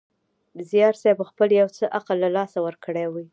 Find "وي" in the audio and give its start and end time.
3.13-3.25